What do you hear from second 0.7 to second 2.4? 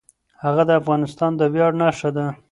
افغانستان د ویاړ نښه ده.